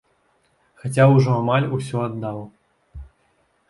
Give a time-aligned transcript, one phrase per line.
[0.85, 2.45] Хаця ўжо амаль усё аддаў.